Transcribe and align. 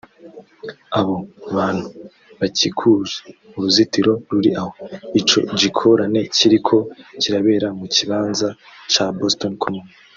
Abo 0.99 1.15
bantu 1.57 1.87
bakikuje 2.39 3.15
uruzitiro 3.57 4.11
ruri 4.29 4.49
aho 4.59 4.71
ico 5.19 5.39
gikorane 5.59 6.21
kiriko 6.35 6.77
kirabera 7.21 7.67
mu 7.79 7.85
kibanza 7.95 8.47
ca 8.91 9.05
Boston 9.17 9.53
Common 9.61 9.85